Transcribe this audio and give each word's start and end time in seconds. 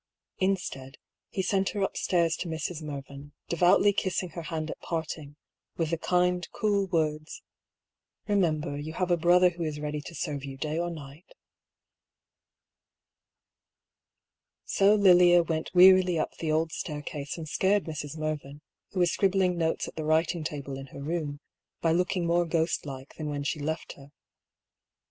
Instead, 0.39 0.97
he 1.29 1.43
sent 1.43 1.69
her 1.69 1.83
upstairs 1.83 2.35
to 2.35 2.47
Mrs. 2.47 2.81
Mervyn, 2.81 3.33
devoutly 3.49 3.93
kissing 3.93 4.29
her 4.31 4.41
hand 4.41 4.71
at 4.71 4.79
parting, 4.81 5.35
with 5.77 5.91
the 5.91 5.97
kind, 5.99 6.47
cool 6.53 6.87
words: 6.87 7.43
"Remember, 8.27 8.79
you 8.79 8.93
have 8.93 9.11
a 9.11 9.15
brother 9.15 9.51
who 9.51 9.63
is 9.63 9.79
ready 9.79 10.01
to 10.01 10.15
serve 10.15 10.43
you 10.43 10.57
day 10.57 10.79
or 10.79 10.89
night." 10.89 11.35
So 14.65 14.95
Lilia 14.95 15.43
went 15.43 15.69
wearily 15.75 16.17
up 16.17 16.35
the 16.39 16.51
old 16.51 16.71
staircase 16.71 17.37
and 17.37 17.47
scared 17.47 17.83
Mrs. 17.83 18.17
Mervyn, 18.17 18.61
who 18.93 19.01
was 19.01 19.11
scribbling 19.11 19.55
notes 19.55 19.87
at 19.87 19.97
the 19.97 20.03
writing 20.03 20.43
table 20.43 20.79
in 20.79 20.87
her 20.87 20.99
room, 21.03 21.41
by 21.79 21.91
looking 21.91 22.25
more 22.25 22.45
ghostlike 22.47 23.13
than 23.17 23.29
when 23.29 23.43
she 23.43 23.59
left 23.59 23.93
her. 23.97 24.09